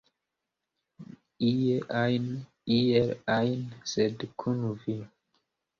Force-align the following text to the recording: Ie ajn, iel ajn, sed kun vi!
Ie 1.49 1.75
ajn, 2.01 2.25
iel 2.79 3.09
ajn, 3.39 3.61
sed 3.95 4.29
kun 4.41 4.69
vi! 4.83 5.03